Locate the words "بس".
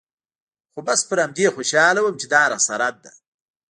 0.87-0.99